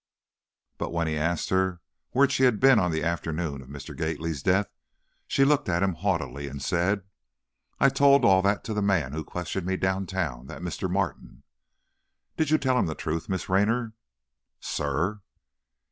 But 0.79 0.91
when 0.91 1.05
he 1.05 1.15
asked 1.15 1.49
her 1.49 1.79
where 2.09 2.27
she 2.27 2.45
had 2.45 2.59
been 2.59 2.79
on 2.79 2.89
the 2.89 3.03
afternoon 3.03 3.61
of 3.61 3.67
Mr. 3.69 3.95
Gately's 3.95 4.41
death, 4.41 4.67
she 5.27 5.45
looked 5.45 5.69
at 5.69 5.83
him 5.83 5.93
haughtily, 5.93 6.47
and 6.47 6.59
said: 6.59 7.03
"I 7.79 7.89
told 7.89 8.25
all 8.25 8.41
that 8.41 8.63
to 8.63 8.73
the 8.73 8.81
man 8.81 9.11
who 9.13 9.23
questioned 9.23 9.67
me 9.67 9.77
downtown, 9.77 10.47
that 10.47 10.63
Mr. 10.63 10.89
Martin." 10.89 11.43
"Did 12.35 12.49
you 12.49 12.57
tell 12.57 12.79
him 12.79 12.87
the 12.87 12.95
truth, 12.95 13.29
Miss 13.29 13.47
Raynor?" 13.47 13.93
"Sir?" 14.59 15.21